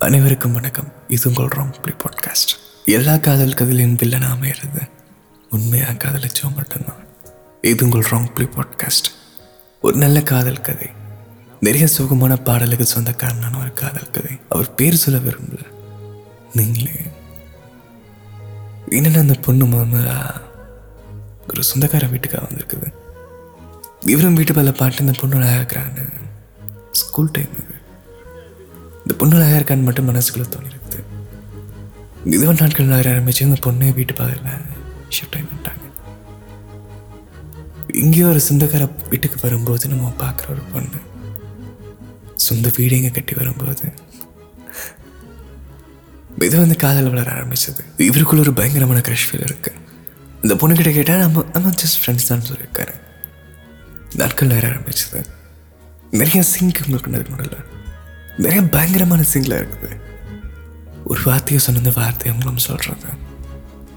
[0.00, 0.92] அனைவருக்கும் வணக்கம்.
[1.08, 4.90] இது உங்கள் ராங்ப்ளி பாட்காஸ்ட் எல்லா காதல் கதையிலும் வில்லனாக அமையிறது
[5.50, 7.04] உண்மையாக காதலிச்சோம் மட்டும்தான்.
[7.60, 9.10] இது உங்கள் ராங்ப்ளி பாட்காஸ்ட்
[9.80, 10.90] ஒரு நல்ல காதல் கதை.
[11.60, 14.40] நிறைய சுகமான பாடலுக்கு சொந்தக்காரனான ஒரு காதல் கதை.
[14.48, 15.66] அவர் பேர் சொல்ல விரும்பல.
[16.52, 17.10] நீங்களே.
[18.88, 20.40] என்னென்ன அந்த பொண்ணு மாமரா
[21.48, 22.92] ஒரு சொந்தக்கார வீட்டுக்காக வந்திருக்குது.
[24.00, 26.12] இவரும் வீட்டு பல பாட்டு இந்த பொண்ணு அழகா இருக்கிறான்னு.
[26.92, 27.78] ஸ்கூல் டைம் இது.
[29.02, 30.98] இந்த பொண்ணு அழகாக இருக்கான்னு மட்டும் மனசுக்குள்ள தோணி இருக்குது
[32.34, 34.50] இதுவன் நாட்கள் நகர ஆரம்பிச்சு இந்த பொண்ணே வீட்டு பாதையில்
[35.16, 35.36] ஷிஃப்ட்
[35.70, 35.88] ஆகி
[38.00, 40.98] இங்கேயோ ஒரு சொந்தக்கார வீட்டுக்கு வரும்போது நம்ம பார்க்குற ஒரு பொண்ணு.
[42.46, 43.86] சொந்த வீடு இங்கே கட்டி வரும்போது.
[46.46, 47.82] இது வந்து காதல் வளர ஆரம்பிச்சது.
[48.08, 49.72] இவருக்குள்ள ஒரு பயங்கரமான க்ரஷ் ஃபீல் இருக்கு.
[50.44, 52.94] இந்த பொண்ணுக்கிட்ட கேட்டால் நம்ம நம்ம ஜஸ்ட் ஃப்ரெண்ட்ஸ் தான் சொல்லியிருக்காரு.
[54.20, 55.20] நாட்கள் நேர ஆரம்பிச்சது.
[56.20, 57.58] நிறைய சிங்க் உங்களுக்கு நடுவில்
[58.40, 60.00] நிறைய பயங்கரமான சிங்கில் இருக்குது.
[61.04, 63.04] ஒரு வார்த்தையை சொன்ன வார்த்தையை அவங்களும் சொல்கிறது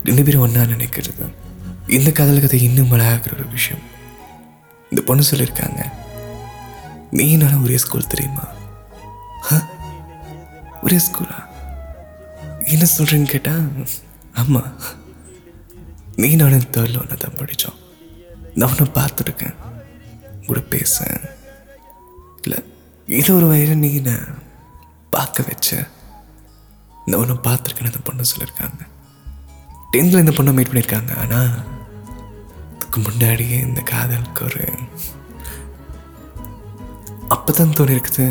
[0.04, 1.34] ரெண்டு பேரும் ஒன்றா நினைக்கிறது.
[1.88, 3.84] இந்த காதல் கதை இன்னும் அழகாகிற ஒரு விஷயம்.
[4.90, 5.86] இந்த பொண்ணு சொல்லியிருக்காங்க
[7.12, 8.48] நீ நானும் ஒரே ஸ்கூல் தெரியுமா?
[9.42, 9.66] "ஹ?
[10.82, 11.46] ஒரே ஸ்கூலா
[12.66, 13.72] என்ன சொல்கிறேன்னு கேட்டால்
[14.34, 14.78] ஆமாம்
[16.16, 17.74] நீ நானும் தேர்டில் ஒன்று தான் படித்தோம்
[18.56, 19.56] நான் உன்னை பார்த்துருக்கேன்.
[20.48, 21.20] கூட பேச
[22.42, 22.73] இல்லை
[23.08, 24.02] இது ஒரு வயதில் நீ
[25.10, 25.88] பார்க்க வச்ச.
[27.06, 28.82] நான் ஒன்று பார்த்துருக்கேன்னு அந்த பொண்ணு சொல்லியிருக்காங்க
[29.94, 31.66] டென்த்தில் இந்த பொண்ணை மீட் பண்ணியிருக்காங்க ஆனால்
[32.74, 34.72] அதுக்கு முன்னாடியே இந்த காதலுக்கு ஒரு
[37.30, 38.26] அப்போ தான் தோணி இருக்குது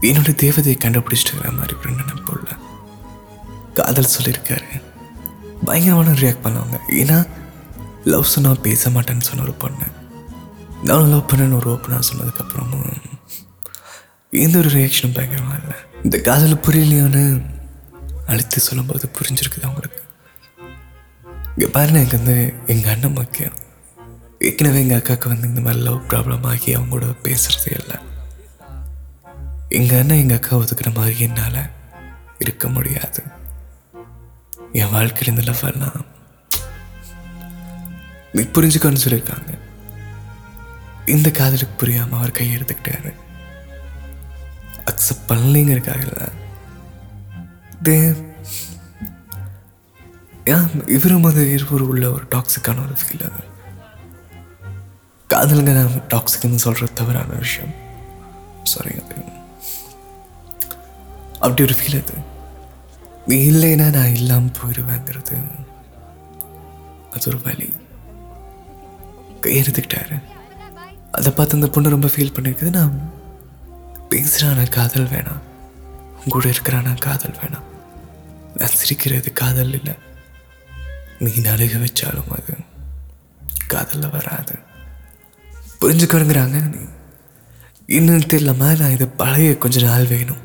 [0.00, 2.56] என்னோட தேவதையை கண்டுபிடிச்சிட்டு மாதிரி ஒரு நினைப்பு இல்லை
[3.74, 4.80] காதல் சொல்லியிருக்காரு.
[5.64, 6.78] பயங்கரமான ரியாக்ட் பண்ணுவாங்க.
[6.90, 7.28] ஏன்னா
[8.04, 9.86] லவ் சொன்னால் பேச மாட்டேன்னு சொன்ன ஒரு பொண்ணு.
[10.82, 13.11] நானும் லவ் பண்ணேன்னு ஒரு ஓப்பனாக சொன்னதுக்கப்புறமும்
[14.40, 15.76] எந்த ஒரு ரியாக்ஷனும் பயங்கரமாக இல்லை.
[16.04, 17.22] இந்த காதல் புரியலையோன்னு
[18.26, 20.00] அழுத்து சொல்லும்போது புரிஞ்சிருக்குது அவங்களுக்கு
[21.54, 22.36] இங்கே பாருங்க எனக்கு வந்து
[22.72, 23.56] எங்கள் அண்ணன் முக்கியம்.
[24.38, 27.98] ஏற்கனவே எங்கள் அக்காவுக்கு வந்து இந்த மாதிரி லவ் ப்ராப்ளம் ஆகி அவங்க கூட பேசுகிறதே இல்லை.
[29.78, 31.60] எங்கள் அண்ணன் எங்கள் அக்கா ஒதுக்குற மாதிரி என்னால்
[32.44, 33.22] இருக்க முடியாது.
[34.80, 36.00] என் வாழ்க்கையில் இந்த லவ் எல்லாம்
[38.34, 39.52] நீ புரிஞ்சுக்கோன்னு சொல்லியிருக்காங்க.
[41.16, 43.12] இந்த காதலுக்கு புரியாமல் அவர் கையெடுத்துக்கிட்டாரு.
[44.84, 46.28] அக்செப்ட் பண்ணலைங்கிறக்காக
[47.82, 48.26] தே
[50.44, 53.42] ஏன் இவரும் அது இருவர் உள்ள ஒரு டாக்ஸிக்கான ஒரு ஃபீல் அது.
[55.30, 57.74] காதலுங்க நான் டாக்ஸிக்னு சொல்கிறது தவறான விஷயம்.
[58.62, 59.14] சாரி அது.
[61.32, 62.14] அப்படி ஒரு ஃபீல் அது.
[63.26, 65.36] நீ இல்லைன்னா நான் இல்லாமல் போயிடுவேங்கிறது
[67.10, 67.74] அது ஒரு வழி.
[69.40, 70.22] கையெழுத்துக்கிட்டாரு
[71.12, 73.12] அதை பார்த்து அந்த பொண்ணு ரொம்ப ஃபீல் பண்ணியிருக்குது நான்
[74.12, 75.42] பேசுகிறான காதல் வேணாம்.
[76.18, 77.68] உன் கூட இருக்கிறான காதல் வேணாம்.
[78.58, 79.94] நான் சிரிக்கிறது காதல் இல்லை.
[81.24, 82.54] நீ நழுக வச்சாலும் அது
[83.72, 84.54] காதலில் வராது.
[85.80, 86.82] புரிஞ்சுக்கணுங்கிறாங்க நீ.
[87.98, 90.42] இன்னும் தெரியலமா நான் இதை பழைய கொஞ்ச நாள் வேணும்.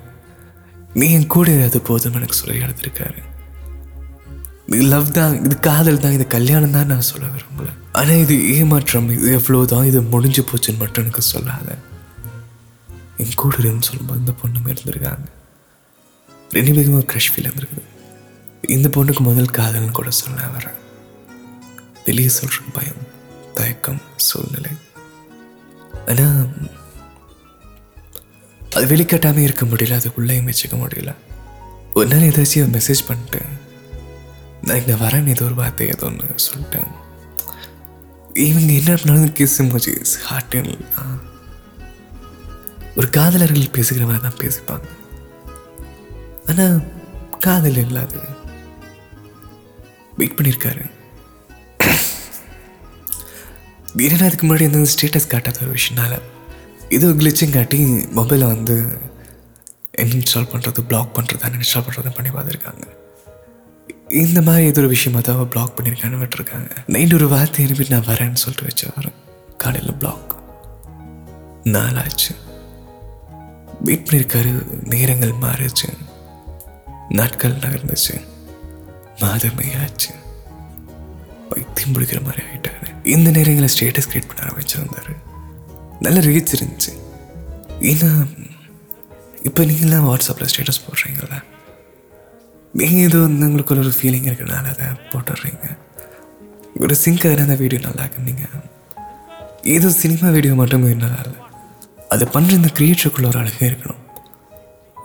[1.00, 3.22] நீ என் கூட அது போதும் எனக்கு சொல்லி எழுதிருக்காரு
[4.76, 7.70] இது லவ் தான் இது காதல் தான் இது கல்யாணம் தான் நான் சொல்ல விரும்பல.
[8.00, 11.78] ஆனால் இது ஏமாற்றம் இது எவ்வளோ தான் இது முடிஞ்சு போச்சுன்னு மட்டும் எனக்கு சொல்லாத.
[13.18, 15.28] என் கூட இருந்து சொல்லும்போது இந்த பொண்ணுமே இருந்திருக்காங்க
[16.52, 17.86] ரெண்டு பேருக்கும் ஒரு க்ரஷ் ஃபீல் இருந்திருக்குது
[18.76, 20.78] இந்த பொண்ணுக்கு முதல் காதல்னு கூட சொல்ல வரேன்
[22.06, 23.02] வெளியே சொல்கிற பயம்
[23.54, 24.72] தயக்கம் சூழ்நிலை.
[26.10, 26.38] ஆனால்
[28.76, 31.12] அது வெளிக்காட்டாமல் இருக்க முடியல அது உள்ளேயும் வச்சுக்க முடியல.
[31.94, 33.42] ஒரு நாள் ஏதாச்சும் மெசேஜ் பண்ணிட்டு
[34.62, 36.92] நான் இங்கே வரேன் ஏதோ ஒரு வார்த்தை ஏதோ ஒன்று சொல்லிட்டேன்.
[38.48, 40.76] இவங்க என்ன பண்ணாலும் கிஸ் மோஜிஸ் ஹார்ட்டுன்னு
[43.00, 44.88] ஒரு காதலர்கள் பேசுகிற மாதிரி தான் பேசிப்பாங்க.
[46.50, 46.78] ஆனால்
[47.46, 48.20] காதல் இல்லாது
[50.20, 50.86] வெயிட் பண்ணியிருக்காரு
[54.00, 56.16] வீரனா அதுக்கு முன்னாடி எந்த ஸ்டேட்டஸ் காட்டாத ஒரு விஷயனால
[56.96, 57.80] இது கிளிச்சும் காட்டி
[58.20, 58.76] மொபைலை வந்து
[60.04, 62.86] இன்ஸ்டால் பண்ணுறது பிளாக் பண்ணுறது அன்இன்ஸ்டால் பண்ணுறது பண்ணி பார்த்துருக்காங்க.
[64.24, 66.70] இந்த மாதிரி ஏதோ ஒரு விஷயமா தான் பிளாக் பண்ணியிருக்கான்னு விட்டுருக்காங்க.
[66.96, 69.18] நைட் ஒரு வார்த்தை எழுப்பிட்டு நான் வரேன்னு சொல்லிட்டு வச்சு வரேன்
[69.64, 70.34] காலையில் பிளாக்
[71.76, 72.34] நாளாச்சு.
[73.86, 74.52] வெயிட் பண்ணியிருக்காரு
[74.94, 75.90] நேரங்கள் மாறுச்சு.
[77.18, 78.16] நாட்கள் நகர்ந்துச்சு.
[79.22, 80.12] மாதமே ஆச்சு
[81.50, 85.14] பைத்தியம் பிடிக்கிற மாதிரி ஆகிட்டாரு இந்த நேரங்களில் ஸ்டேட்டஸ் கிரியேட் பண்ண ஆரம்பிச்சிருந்தாரு.
[86.06, 86.94] நல்ல ரீச் இருந்துச்சு.
[87.92, 88.10] ஏன்னா
[89.48, 91.40] இப்போ நீங்களாம் வாட்ஸ்அப்பில் ஸ்டேட்டஸ் போடுறீங்களா
[92.80, 95.68] நீங்கள் ஏதோ வந்து உங்களுக்கு ஒரு ஃபீலிங் இருக்கிறனால அதை போட்டுடுறீங்க.
[96.84, 98.46] ஒரு சிங்க் ஆகிற அந்த வீடியோ நல்லா இருக்குன்னீங்க
[99.76, 101.42] ஏதோ சினிமா வீடியோ மட்டும் நல்லா இல்லை.
[102.10, 104.04] அது பண்ணுற இந்த கிரியேட்டருக்குள்ள ஒரு அழகே இருக்கணும்.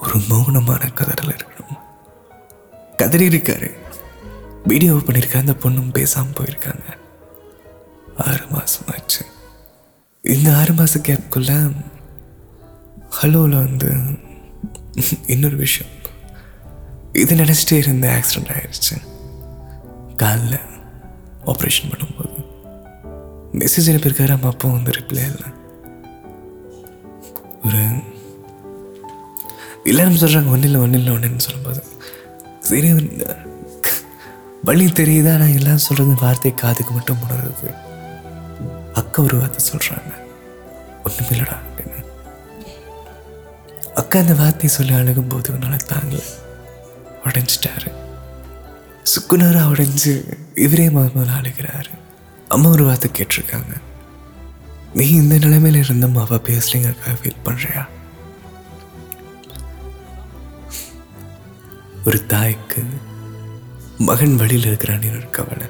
[0.00, 1.78] ஒரு மௌனமான கதறல் இருக்கணும்.
[2.96, 3.70] கதறி இருக்காரு.
[4.64, 6.82] வீடியோ பண்ணியிருக்காரு அந்த பொண்ணும் பேசாமல் போயிருக்காங்க.
[8.16, 9.24] ஆறு மாதம் ஆச்சு.
[10.22, 11.72] இந்த ஆறு மாத கேப்புக்குள்ள
[13.22, 13.94] ஹலோவில் வந்து
[15.26, 15.92] இன்னொரு விஷயம்.
[17.12, 18.96] இது நினச்சிட்டே இருந்த ஆக்சிடெண்ட் ஆயிடுச்சு
[20.16, 20.58] காலில்
[21.46, 22.46] ஆப்ரேஷன் பண்ணும்போது.
[23.52, 24.32] மெசேஜ் அனுப்பியிருக்காரு.
[24.32, 25.60] அம்மா அப்பா வந்து ரிப்ளை இல்லை
[27.66, 27.82] ஒரு
[29.90, 31.82] எல்லாரும் சொல்கிறாங்க ஒன்றில் இல்லை இல்லை ஒன்றுன்னு சொல்லும்போது.
[32.68, 32.90] சரி
[34.68, 35.30] வழி தெரியுதா?
[35.36, 37.70] ஆனால் எல்லாம் சொல்கிறது வார்த்தை காதுக்கு மட்டும் உணர்றது.
[39.00, 40.12] அக்கா ஒரு வார்த்தை சொல்கிறாங்க
[41.04, 42.00] ஒன்றுமில்லடா அப்படின்னு.
[44.00, 46.22] அக்கா அந்த வார்த்தையை சொல்லி அழுகும் போது என்னால் தாங்கல.
[47.28, 47.90] உடைஞ்சிட்டாரு.
[49.12, 50.12] சுக்குனராக உடைஞ்சு
[50.66, 51.92] இவரே முத முதல்ல அழுகிறாரு.
[52.54, 53.74] அம்மா ஒரு வார்த்தை கேட்டிருக்காங்க.
[54.94, 57.82] நீ இந்த நிலைமையில இருந்தும் அவ பேசலிங்கக்கா ஃபீல் பண்றியா
[62.04, 62.82] ஒரு தாய்க்கு
[64.00, 65.68] மகன் வழியில் இருக்கிறான்னு ஒரு கவலை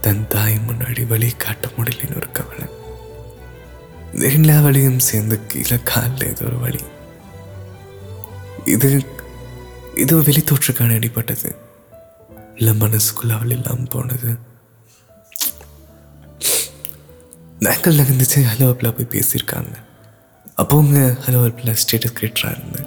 [0.00, 2.66] தன் தாய் முன்னாடி வழி காட்ட முடியலன்னு ஒரு கவலை
[4.28, 6.82] எல்லா வழியும் சேர்ந்து கீழே காலில் ஏதோ ஒரு வழி
[8.66, 8.88] இது
[9.96, 11.50] இது வெளித்தோற்றுக்கான அடிப்பட்டது
[12.56, 14.30] இல்லை மனசுக்குள்ள அவள் இல்லாமல் போனது
[17.64, 18.38] நாக்கள் நகர்ந்துச்சு.
[18.50, 19.72] ஹலோ அப்பில் போய் பேசியிருக்காங்க.
[20.60, 22.82] அப்போ அவங்க ஹலோ அப்பில் ஸ்டேட்டஸ் கிரியேட்டராக இருந்து.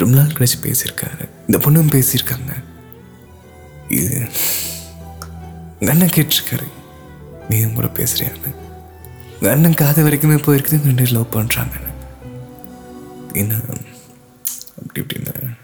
[0.00, 1.24] ரொம்ப நாள் கழிச்சு பேசியிருக்காரு.
[1.46, 2.52] இந்த பொண்ணும் பேசியிருக்காங்க.
[3.98, 4.18] இது
[5.92, 6.68] அண்ணன் கேட்டிருக்காரு.
[7.48, 8.54] நீ கூட பேசுறியான்னு.
[9.54, 10.84] அண்ணன் காது வரைக்குமே போயிருக்குது.
[10.88, 11.94] ரெண்டு லவ் பண்ணுறாங்கன்னு
[13.42, 13.60] என்ன
[14.80, 15.54] அப்படி இப்படின்னு.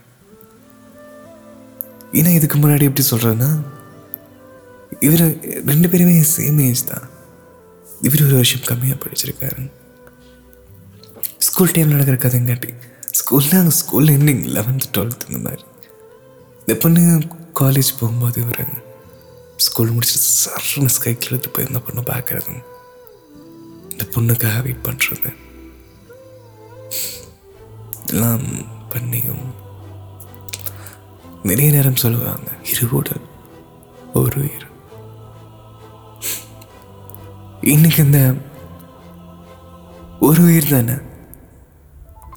[2.12, 3.50] ஏன்னா இதுக்கு முன்னாடி எப்படி சொல்கிறேன்னா
[5.06, 5.27] இவர்
[5.73, 7.15] ரெண்டு பேருமே சேம் ஏஜ் தான்.
[8.00, 9.70] இவர் ஒரு வருஷம் கம்மியாக படிச்சிருக்காரு.
[11.38, 12.75] ஸ்கூல் டைம் நடக்கிற கதைங்காட்டி
[13.10, 15.64] ஸ்கூலில் ஸ்கூல் எண்டிங் லெவன்த் டுவெல்த் இந்த மாதிரி.
[16.58, 17.00] இந்த பொண்ணு
[17.60, 18.82] காலேஜ் போகும்போது இவர்
[19.56, 22.64] ஸ்கூல் முடிச்சுட்டு சர்ன்னு ஸ்கைக்கில் எடுத்து போய் இந்த பொண்ணை பார்க்கறது
[23.90, 25.34] இந்த பொண்ணுக்காக வெயிட் பண்ணுறது
[28.02, 28.43] இதெல்லாம்
[28.88, 29.44] பண்ணியும்
[31.43, 32.50] நிறைய நேரம் சொல்லுவாங்க.
[32.72, 33.16] இருவோட
[34.14, 34.66] ஒரு உயிர்.
[37.67, 38.35] இன்னைக்கு இந்த
[40.21, 40.93] ஒரு உயிர் தானே?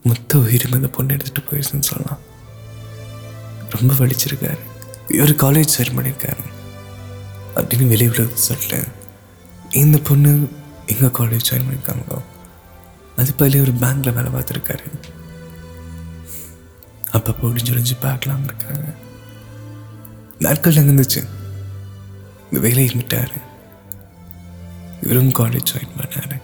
[0.04, 2.18] மொத்த உயிரும் இந்த பொண்ணு எடுத்துட்டு போயிடுச்சுன்னு சொல்லலாம்.
[3.70, 4.58] ரொம்ப வலிச்சிருக்காரு.
[5.08, 6.44] இவர் காலேஜ் சரி பண்ணியிருக்காரு.
[7.56, 8.88] அப்படின்னு வெளியே விட சொல்லிட்டேன்
[9.70, 10.50] இந்த பொண்ணு
[10.86, 12.22] எங்கள் காலேஜ் ஜாயின் பண்ணியிருக்காங்களோ?
[13.18, 14.88] அது பள்ளி ஒரு பேங்க்ல வேலை பார்த்துருக்காரு.
[17.12, 18.94] அப்பப்போ ஒடிஞ்சு ஒடிஞ்சு பார்க்கலாம் இருக்காங்க
[20.40, 21.28] நாட்கள் இருந்துச்சு
[22.44, 23.48] இந்த வேலையை விட்டாரு
[25.04, 26.38] இவரும் காலேஜ் ஜாயின் பண்ணாரு.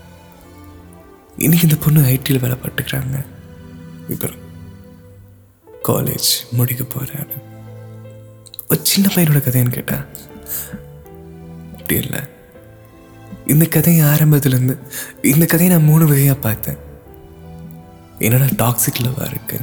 [1.43, 3.17] இன்றைக்கி இந்த பொண்ணு ஐடியில் வேலை பட்டுக்கிறாங்க
[4.13, 4.43] இவரும்
[5.89, 7.35] காலேஜ் முடிக்க போகிறாரு
[8.69, 10.05] ஒரு சின்ன பையனோட கதைன்னு கேட்டால்
[11.77, 12.21] அப்படி இல்லை.
[13.53, 14.75] இந்த கதையை ஆரம்பத்துலேருந்து
[15.33, 16.79] இந்த கதையை நான் மூணு வகையாக பார்த்தேன்.
[18.19, 19.57] என்னடா டாக்ஸிக் லவ்வாக இருக்கு.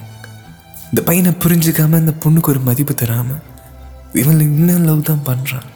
[0.91, 3.43] இந்த பையனை புரிஞ்சுக்காம இந்த பொண்ணுக்கு ஒரு மதிப்பு தராமல்
[4.21, 5.71] இவன் இன்னும் லவ் தான் பண்ணுறான்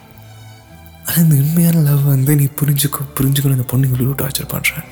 [1.07, 4.87] ஆனால் உண்மையான லவ் வந்து நீ புரிஞ்சுக்கோ புரிஞ்சுக்கணும் இந்த பொண்ணு இவ்வளோ டார்ச்சர் பண்ணுறேன்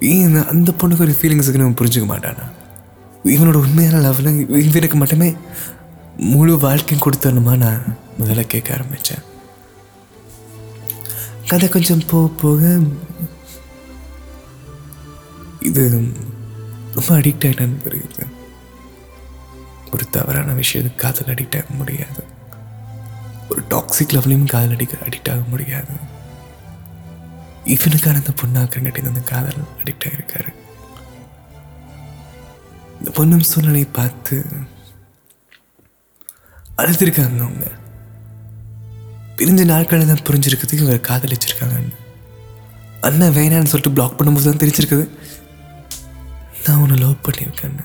[0.00, 2.44] ஏன் அந்த பொண்ணுக்கு ஒரு ஃபீலிங்ஸுக்கு நம்ம புரிஞ்சுக்க மாட்டானா?
[3.24, 5.34] இவனோட உண்மையான லவ்ல இவனுக்கு மட்டுமே
[6.16, 9.24] முழு வாழ்க்கையும் கொடுத்தரணுமா நான் முதல்ல கேட்க ஆரம்பித்தேன்
[11.48, 12.78] கதை கொஞ்சம் போக போக.
[15.60, 15.82] இது
[16.94, 18.24] ரொம்ப அடிக்ட் ஆகிட்டான்னு புரியுது.
[19.92, 22.22] ஒரு தவறான விஷயத்துக்கு காதல் அடிக்ட் ஆக முடியாது.
[23.48, 25.94] ஒரு டாக்ஸிக் லெவலையும் காதல் அடிக்க அடிக்ட் ஆக முடியாது.
[27.74, 30.52] இவனுக்கான அந்த பொண்ணாக்கிறங்காட்டி அந்த காதல் அடிக்ட் ஆகிருக்காரு
[32.98, 34.36] இந்த பொண்ணும் சூழ்நிலையை பார்த்து
[36.76, 37.66] அழுத்திருக்காங்க அவங்க.
[39.36, 41.96] பிரிஞ்ச நாட்கள் தான் புரிஞ்சிருக்கிறதுக்கு இவர் காதலிச்சிருக்காங்கன்னு.
[43.00, 45.08] அண்ணன் வேணான்னு சொல்லிட்டு பிளாக் பண்ணும்போது தான் தெரிஞ்சிருக்குது.
[46.66, 47.84] நான் உன்னை லவ் பண்ணியிருக்கேன்னு.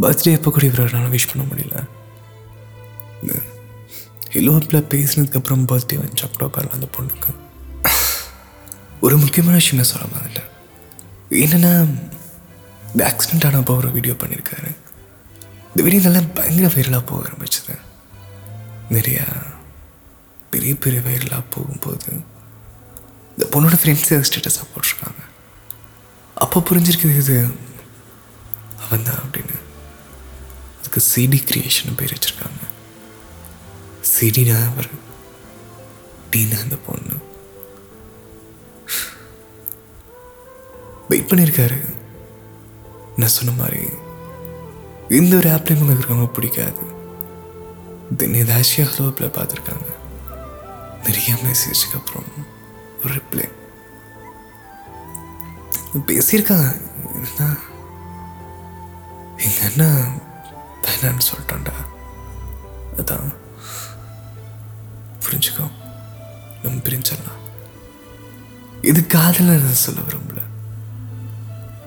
[0.00, 1.76] பர்த்டே அப்போ கூட இவரால் விஷ் பண்ண முடியல.
[4.34, 7.32] ஹிலோப்பில் பேசினதுக்கப்புறம் பர்த்டே வந்து அக்டோபரில் அந்த பொண்ணுக்கு.
[9.00, 10.50] ஒரு முக்கியமான விஷயம் நான் சொல்ல மாட்டேன்
[11.44, 11.72] என்னென்னா
[12.90, 14.70] இந்த ஆக்சிடென்ட் ஆனப்போ ஒரு வீடியோ பண்ணியிருக்காரு
[15.68, 17.74] இந்த வீடியோ நல்லா பயங்கர வைரலாக போக ஆரம்பிச்சது.
[18.96, 19.26] நிறையா
[20.50, 22.10] பெரிய பெரிய வைரலாக போகும்போது
[23.32, 25.22] இந்த பொண்ணோட ஃப்ரெண்ட்ஸே ஸ்டேட்டஸாக போட்டிருக்காங்க.
[26.44, 27.36] அப்போ புரிஞ்சிருக்குது இது
[28.84, 29.58] அவன் தான் அப்படின்னு.
[30.78, 32.65] அதுக்கு சிடி கிரியேஷன் பேர் வச்சுருக்காங்க.
[34.20, 34.88] சிடினா அவர்
[36.30, 37.16] டீனா அந்த பொண்ணு.
[41.08, 41.78] வெயிட் பண்ணியிருக்காரு
[43.16, 43.82] நான் சொன்ன மாதிரி
[45.08, 46.82] இந்த ஒரு ஆப்லேயும் உங்களுக்கு இருக்கவங்க பிடிக்காது.
[48.16, 49.90] தென் ஏதாச்சும் ஹலோப்பில் பார்த்துருக்காங்க.
[51.04, 52.30] நிறைய மெசேஜுக்கு அப்புறம்
[53.04, 53.48] ஒரு ரிப்ளை
[56.06, 56.80] பேசியிருக்காங்க.
[57.24, 57.56] என்ன
[59.36, 59.90] எங்கள் அண்ணா
[60.82, 61.76] வேணான்னு சொல்லிட்டான்டா.
[62.96, 63.44] அதான்.
[65.26, 65.70] புரிஞ்சுக்கோ.
[66.62, 67.42] நம்ம பிரிஞ்சிடலாம்.
[68.82, 70.42] இது காதல நான் சொல்ல விரும்பல.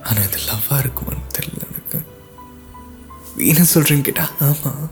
[0.04, 2.04] ஆனா இது லவ்வா இருக்குமான்னு தெரியல எனக்கு.
[3.36, 4.90] என்ன சொல்றேன்னு கேட்டா ஆமா.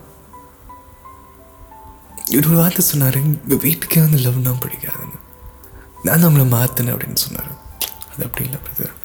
[2.30, 5.20] இவர் ஒரு வார்த்தை சொன்னாரு எங்க வீட்டுக்கே வந்து லவ்னா பிடிக்காதுன்னு.
[6.04, 7.54] நான் தான் உங்களை மாத்தினேன் அப்படின்னு சொன்னாரு.
[8.14, 8.96] அது அப்படி இல்லை பிரதர்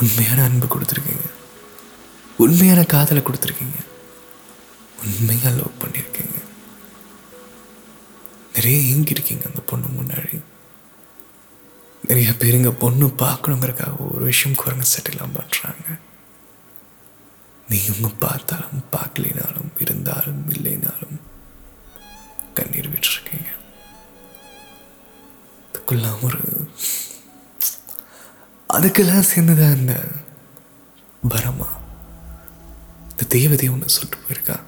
[0.00, 1.30] உண்மையான அன்பு கொடுத்துருக்கீங்க.
[2.36, 3.78] உண்மையான காதலை கொடுத்துருக்கீங்க.
[5.04, 6.49] உண்மையாக லவ் பண்ணியிருக்கீங்க.
[8.60, 10.42] நிறைய ஏங்கியிருக்கீங்க அந்த பொண்ணு முன்னாடி.
[12.08, 15.98] நிறைய பேருங்க பொண்ணு பார்க்கணுங்கிறக்காக ஒரு விஷயம் குரங்க செட்டிலாம் பண்ணுறாங்க
[17.68, 21.18] நீங்க பார்த்தாலும் பார்க்கலினாலும் இருந்தாலும் இல்லைனாலும்
[22.54, 23.50] கண்ணீர் விட்டுருக்கீங்க.
[25.68, 26.40] அதுக்குள்ளாம் ஒரு
[28.68, 29.94] அதுக்கெல்லாம் சேர்ந்ததான் இந்த
[31.28, 31.70] வரமா
[33.10, 34.60] இந்த தேவதை ஒன்று சொல்லிட்டு போயிருக்கா?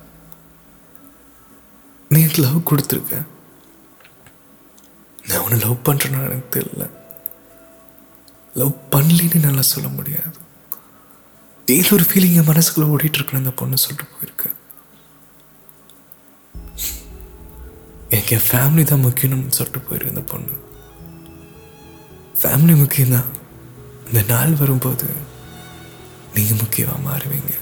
[2.08, 3.24] நீ லவ் கொடுத்துருக்க.
[5.32, 6.84] நான் அவனை லவ் பண்ணுறேன்னு எனக்கு தெரியல.
[8.60, 10.38] லவ் பண்ணலின்னு நல்லா சொல்ல முடியாது.
[11.66, 14.48] ஏதோ ஒரு ஃபீலிங் என் மனசுக்குள்ள ஓடிட்டு இருக்குன்னு அந்த பொண்ணு சொல்லிட்டு போயிருக்கு.
[18.14, 20.54] எனக்கு என் ஃபேமிலி தான் முக்கியம்னு சொல்லிட்டு போயிருக்கு அந்த பொண்ணு.
[22.40, 23.30] ஃபேமிலி முக்கியம்தான்.
[24.06, 25.08] இந்த நாள் வரும்போது
[26.34, 27.54] நீங்கள் முக்கியமாக மாறுவீங்க.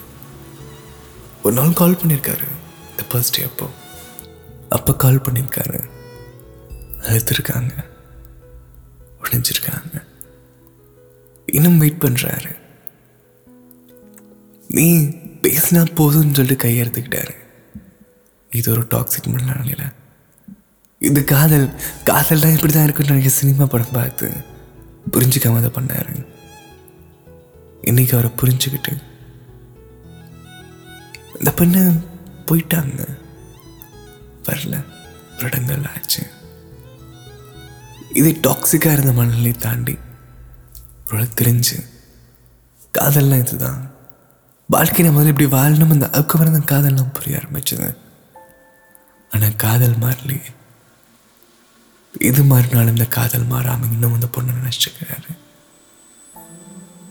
[1.42, 2.48] ஒரு நாள் கால் பண்ணியிருக்காரு
[2.90, 3.68] இந்த ஃபர்ஸ்ட் டே அப்போ.
[4.68, 5.80] அப்போ கால் பண்ணியிருக்காரு
[7.00, 7.70] அழுத்திருக்காங்க
[9.22, 10.02] உடைஞ்சிருக்காங்க
[11.46, 12.58] இன்னும் வெயிட் பண்ணுறாரு
[14.68, 14.98] நீ
[15.42, 17.34] பேசினா போதும்னு சொல்லிட்டு கையெடுத்துக்கிட்டாரு
[18.50, 19.84] இது ஒரு டாக்ஸிக் மனநிலை
[20.98, 21.68] இது காதல்
[22.04, 24.32] காதல்லாம் இப்படி தான் இருக்குன்னு நினைக்க சினிமா படம் பார்த்து
[25.12, 26.26] புரிஞ்சுக்காம அதை பண்ணாரு.
[27.82, 28.92] இன்னைக்கு அவரை புரிஞ்சுக்கிட்டு
[31.38, 32.04] இந்த பெண்ணு
[32.46, 33.18] போயிட்டாங்க.
[34.42, 34.84] வரல.
[35.36, 36.22] வருடங்கள் ஆச்சு.
[38.14, 39.98] இது டாக்ஸிக்காக இருந்த மனநிலை தாண்டி
[41.12, 41.84] ஒரு தெரிஞ்சு.
[42.98, 43.90] காதல்லாம் இதுதான்.
[44.66, 47.96] வாழ்க்கை நம்ம இப்படி வாழணும் அந்த அதுக்கப்புறம் தான் காதல்லாம் புரிய ஆரம்பிச்சது.
[49.30, 50.50] ஆனால் காதல் மாறலையே.
[52.20, 55.32] இது மாறினாலும் இந்த காதல் மாறாமல் இன்னும் அந்த பொண்ணு நினைச்சுக்கிறாரு.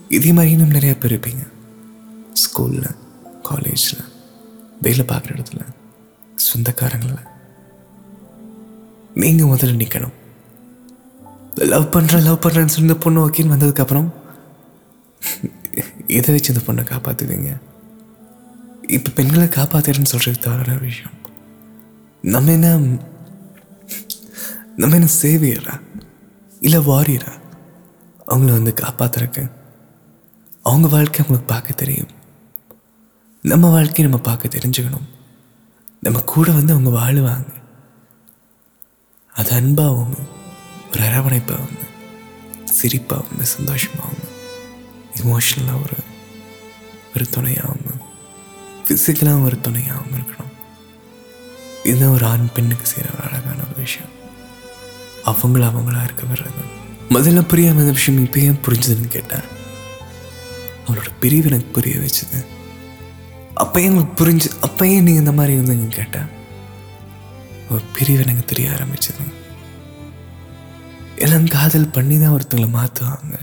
[0.08, 1.44] இதே மாதிரி இன்னும் நிறைய பேர் இருப்பீங்க.
[2.42, 2.96] ஸ்கூலில்
[3.42, 4.06] காலேஜில்
[4.80, 5.66] வேலை பார்க்குற இடத்துல
[6.52, 7.18] சொந்தக்காரங்கள
[9.14, 10.18] நீங்கள் முதல்ல நிற்கணும்
[11.64, 14.08] லவ் பண்ணுறேன் லவ் பண்ணுறேன்னு சொல்லி இந்த பொண்ணு ஓகேன்னு வந்ததுக்கப்புறம்
[16.06, 17.60] இதை வச்சு இந்த பொண்ணை காப்பாற்றுவீங்க
[18.86, 21.12] இப்போ பெண்களை காப்பாற்றுறேன்னு சொல்கிறது தவறான விஷயம்.
[22.22, 22.78] நம்ம என்ன
[24.76, 25.80] நம்ம என்ன சேவியரா?
[26.60, 27.32] இல்லை வாரியரா?
[28.26, 29.50] அவங்கள வந்து காப்பாத்துறக்கு
[30.62, 32.10] அவங்க வாழ்க்கை அவங்களுக்கு பார்க்க தெரியும்.
[33.42, 35.08] நம்ம வாழ்க்கையை நம்ம பார்க்க தெரிஞ்சுக்கணும்.
[36.00, 37.52] நம்ம கூட வந்து அவங்க வாழுவாங்க.
[39.34, 40.14] அது அன்பாகவும்
[40.90, 41.86] ஒரு அரவணைப்பாக வந்து
[42.78, 44.28] சிரிப்பாக வந்து சந்தோஷமாக வந்து
[45.20, 45.98] இமோஷனலாக ஒரு
[47.14, 47.94] ஒரு துணையாக வந்து
[48.84, 50.54] ஃபிசிக்கலாக ஒரு துணையாகவும் இருக்கணும்.
[51.84, 54.12] இதுதான் ஒரு ஆண் பெண்ணுக்கு செய்கிற ஒரு அழகான ஒரு விஷயம்.
[55.30, 56.62] அவங்கள அவங்களா இருக்க வர்றது
[57.14, 59.46] முதல்ல புரியாம இந்த விஷயம் இப்போ ஏன் புரிஞ்சுதுன்னு கேட்டேன்.
[60.86, 62.38] அவளோட பிரிவு எனக்கு புரிய வச்சுது.
[63.54, 66.28] அப்போ உங்களுக்கு புரிஞ்சு அப்போ ஏன் நீங்கள் இந்த மாதிரி இருந்தீங்கன்னு கேட்டேன்.
[67.70, 69.24] ஒரு பிரிவு எனக்கு தெரிய ஆரம்பிச்சது.
[71.24, 73.36] எல்லாம் காதல் பண்ணி தான் ஒருத்தங்களை மாற்றுவாங்க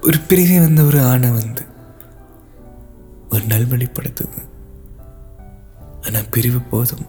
[0.00, 1.62] ஒரு பிரிவே வந்த ஒரு ஆணை வந்து
[3.30, 4.40] ஒரு நல்வழிப்படுத்துது.
[6.06, 7.06] ஆனால் பிரிவு போதும்.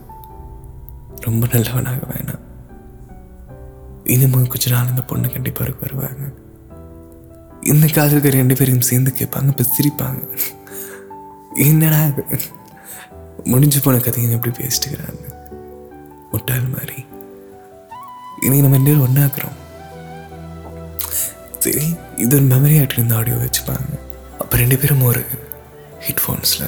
[1.20, 2.44] ரொம்ப நல்லவனாக வேணாம்.
[4.04, 6.26] இன்னும் கொஞ்ச நாள் அந்த பொண்ணு கண்டிப்பாக வருவாங்க.
[7.62, 10.40] இந்த காதலுக்கு ரெண்டு பேரையும் சேர்ந்து கேட்பாங்க இப்போ சிரிப்பாங்க.
[11.70, 12.24] என்னடா இது?
[13.44, 15.26] முடிஞ்சு போன கதையை எப்படி பேசிட்டுக்கிறாங்க
[16.32, 17.06] முட்டாள் மாதிரி.
[18.46, 19.58] இனி நம்ம ரெண்டு பேரும் ஒன்றாக்குறோம்
[21.64, 21.86] சரி
[22.24, 23.94] இது ஒரு மெமரி ஆகிட்டு இருந்த ஆடியோ வச்சுப்பாங்க.
[24.42, 25.22] அப்போ ரெண்டு பேரும் ஒரு
[26.08, 26.68] ஹெட்ஃபோன்ஸில்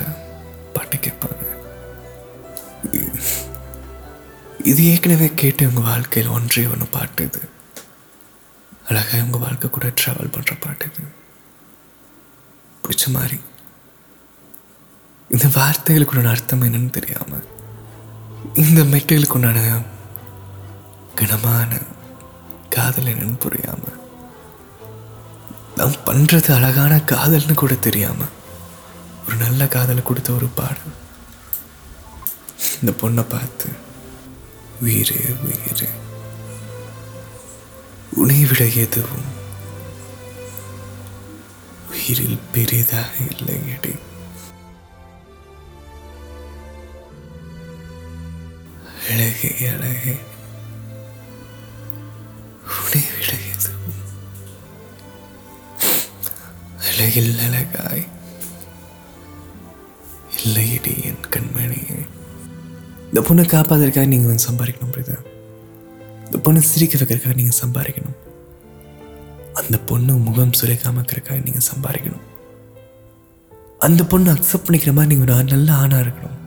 [0.75, 1.43] பாட்டு கேட்பாங்க.
[4.71, 7.41] இது ஏற்கனவே கேட்டு உங்கள் வாழ்க்கையில் ஒன்றே ஒன்று பாட்டு இது.
[8.89, 11.03] அழகாக உங்கள் வாழ்க்கை கூட ட்ராவல் பண்ணுற பாட்டு இது.
[12.85, 13.37] பிடிச்ச மாதிரி.
[15.35, 17.45] இந்த வார்த்தைகளுக்கு உண்டான அர்த்தம் என்னன்னு தெரியாமல்
[18.63, 19.61] இந்த மெட்டுகளுக்கு உண்டான
[21.19, 21.71] கனமான
[22.75, 23.99] காதல் புரியாம புரியாமல்
[25.77, 28.27] நாம் பண்ணுறது அழகான காதல்னு கூட தெரியாம
[29.25, 30.93] ஒரு நல்ல காதலை கொடுத்த ஒரு பாடல்.
[32.79, 33.69] இந்த பொண்ணை பார்த்து
[34.81, 35.89] உயிரே உயிரே
[38.21, 39.27] உனை விட எதுவும்
[41.91, 43.93] உயிரில் பெரிதாக இல்லை எடி.
[49.09, 50.15] அழகே அழகே.
[57.07, 58.01] அழகில் அழகாய்
[60.37, 61.97] இல்லையடி என் கண்மணியே.
[63.07, 65.15] இந்த பொண்ணை காப்பாதற்காக நீங்கள் வந்து சம்பாதிக்கணும் புரியுதா
[66.25, 68.17] இந்த பொண்ணை சிரிக்க வைக்கிறதுக்காக நீங்கள் சம்பாதிக்கணும்.
[69.59, 72.25] அந்த பொண்ணு முகம் சுரைக்காம இருக்கிறக்காக நீங்கள் சம்பாதிக்கணும்.
[73.87, 76.37] அந்த பொண்ணு அக்செப்ட் பண்ணிக்கிற மாதிரி நீங்கள் ஒரு நல்ல ஆணாக இருக்கணும்.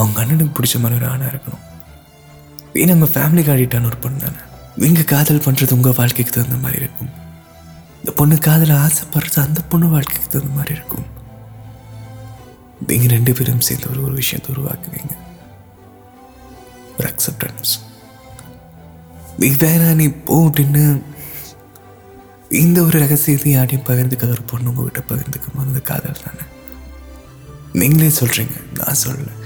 [0.00, 1.64] அவங்க அண்ணனுக்கு பிடிச்ச மாதிரி ஒரு ஆணாக இருக்கணும்.
[2.82, 4.44] ஏன்னா உங்கள் ஃபேமிலி காட்டிட்டான ஒரு பொண்ணு தானே.
[4.84, 7.14] நீங்கள் காதல் பண்ணுறது உங்கள் வாழ்க்கைக்கு தகுந்த மாதிரி இருக்கும்.
[8.00, 11.06] இந்த பொண்ணு காதல ஆசைப்படுறது அந்த பொண்ணு வாழ்க்கைக்கு தகுந்த மாதிரி இருக்கும்.
[12.88, 15.14] நீங்கள் ரெண்டு பேரும் சேர்ந்து ஒரு ஒரு விஷயத்தை உருவாக்குவீங்க.
[16.98, 17.74] ஒரு அக்செப்டன்ஸ்
[19.40, 20.82] நீ வேணா நீ போ அப்படின்னு
[22.62, 26.44] இந்த ஒரு ரகசியத்தை யாரையும் பகிர்ந்துக்காத ஒரு பொண்ணு உங்ககிட்ட பகிர்ந்துக்கும் போது அந்த காதல் தானே?
[27.80, 29.36] நீங்களே சொல்கிறீங்க நான் சொல்ல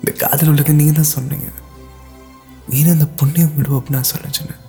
[0.00, 1.48] இந்த காதல் உள்ளது நீங்கள் தான் சொன்னீங்க.
[2.72, 4.62] நீனும் அந்த பொண்ணையும் விடுவோம் நான் சொல்ல சொன்னேன்.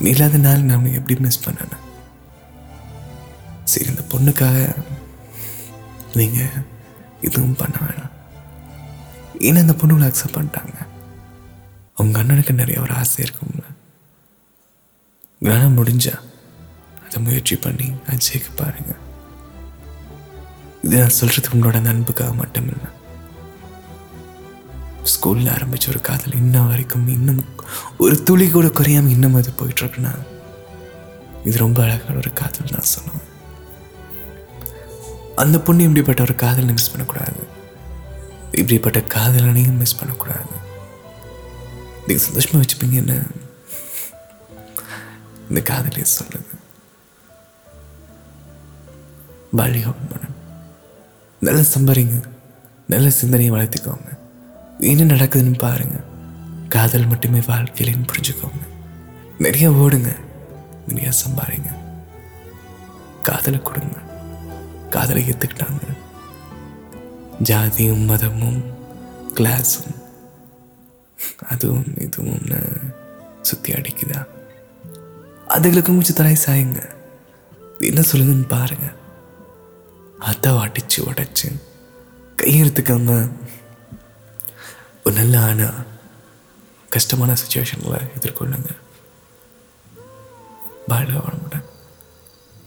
[0.00, 1.76] நீ இல்லாத நாள் நான் எப்படி மிஸ் பண்ணேன்
[3.64, 4.58] சரி இந்த பொண்ணுக்காக
[6.18, 6.54] நீங்கள்
[7.20, 8.14] எதுவும் பண்ண வேணாம்.
[9.46, 10.76] ஏன்னா அந்த பொண்ணுங்களை அக்செப்ட் பண்ணிட்டாங்க.
[11.94, 13.64] அவங்க அண்ணனுக்கு நிறைய ஒரு ஆசை இருக்கும்ல.
[15.38, 16.14] உங்களால் முடிஞ்சா
[17.06, 18.94] அதை முயற்சி பண்ணி நான் சேர்க்க பாருங்க.
[20.82, 22.90] இது நான் சொல்றது உங்களோட நண்புக்காக மட்டும் இல்லை
[25.12, 27.44] ஸ்கூலில் ஆரம்பிச்ச ஒரு காதல் இன்ன வரைக்கும் இன்னும்
[27.98, 30.12] ஒரு துளி கூட குறையாம இன்னும் அது போயிட்டுருக்குன்னா
[31.44, 33.26] இது ரொம்ப அழகான ஒரு காதல் தான் சொல்லணும்.
[35.34, 37.46] அந்த பொண்ணு இப்படிப்பட்ட ஒரு காதலை மிஸ் பண்ணக்கூடாது.
[38.52, 40.54] இப்படிப்பட்ட காதலனையும் மிஸ் பண்ணக்கூடாது.
[42.06, 43.22] நீங்கள் சந்தோஷமாக வச்சுப்பீங்க என்ன?
[45.48, 46.54] இந்த காதலியை சொல்லுது.
[49.50, 49.94] வாழ்க
[51.40, 52.22] நல்லா சம்பாரிங்க.
[52.86, 54.17] நல்ல சிந்தனையை வளர்த்துக்கோங்க.
[54.78, 56.04] என்ன நடக்குதுன்னு பாருங்க.
[56.68, 58.66] காதல் மட்டுமே வாழ்க்கையிலன்னு புரிஞ்சுக்கோங்க.
[59.38, 60.16] நிறைய ஓடுங்க.
[60.86, 61.76] நிறைய சம்பாதிங்க
[63.22, 63.98] காதலை கொடுங்க.
[64.90, 65.82] காதலை ஏற்றுக்கிட்டாங்க
[67.42, 68.62] ஜாதியும் மதமும்
[69.34, 69.94] கிளாஸும்
[71.48, 72.92] அதுவும் இதுவும்னு
[73.40, 74.24] சுற்றி அடிக்குதா?
[75.48, 76.90] அதுகளுக்கு கொஞ்சம் தலை சாயுங்க.
[77.80, 78.92] என்ன சொல்லுதுன்னு பாருங்க.
[80.18, 81.60] அதை அடிச்சு உடைச்சு
[82.42, 83.30] கையெழுத்துக்காம
[85.08, 85.86] ஒரு நல்ல ஆனால்
[86.90, 88.76] கஷ்டமான சுச்சுவேஷனில் எதிர்கொள்ளுங்க.
[90.86, 91.62] வர மாட்டேன்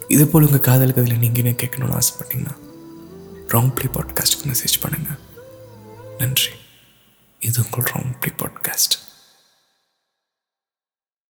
[0.07, 2.55] இது போல் உங்கள் காதல் கதையில் நீங்கள் என்ன கேட்கணும்னு ஆசைப்பட்டீங்கன்னா
[3.47, 5.19] ராங் ப்ளே பாட்காஸ்ட்டுக்கு மெசேஜ் பண்ணுங்கள்
[6.17, 6.51] நன்றி.
[7.39, 8.95] இது உங்கள் ராங் ப்ளே பாட்காஸ்ட்